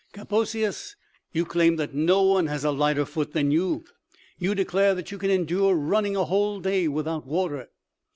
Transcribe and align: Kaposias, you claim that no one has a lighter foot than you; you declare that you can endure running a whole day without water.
Kaposias, 0.13 0.95
you 1.31 1.45
claim 1.45 1.75
that 1.75 1.93
no 1.93 2.23
one 2.23 2.47
has 2.47 2.63
a 2.65 2.71
lighter 2.71 3.05
foot 3.05 3.33
than 3.33 3.51
you; 3.51 3.83
you 4.39 4.55
declare 4.55 4.95
that 4.95 5.11
you 5.11 5.19
can 5.19 5.29
endure 5.29 5.75
running 5.75 6.15
a 6.15 6.25
whole 6.25 6.59
day 6.59 6.87
without 6.87 7.27
water. 7.27 7.69